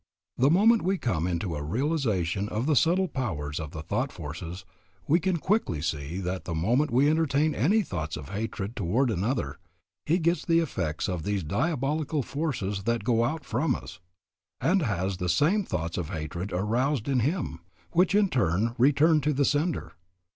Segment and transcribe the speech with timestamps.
[0.35, 4.65] The moment we come into a realization of the subtle powers of the thought forces,
[5.07, 9.59] we can quickly see that the moment we entertain any thoughts of hatred toward another,
[10.07, 13.99] he gets the effects of these diabolical forces that go out from us,
[14.59, 17.59] and has the same thoughts of hatred aroused in him,
[17.91, 19.93] which in turn return to the sender.